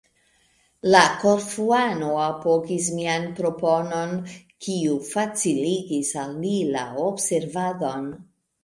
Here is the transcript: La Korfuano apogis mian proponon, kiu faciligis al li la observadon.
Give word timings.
La 0.95 1.01
Korfuano 1.23 2.09
apogis 2.21 2.89
mian 3.01 3.29
proponon, 3.41 4.17
kiu 4.67 4.99
faciligis 5.13 6.15
al 6.27 6.37
li 6.49 6.57
la 6.77 6.89
observadon. 7.09 8.15